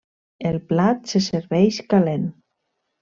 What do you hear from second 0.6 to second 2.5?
plat se serveix calent.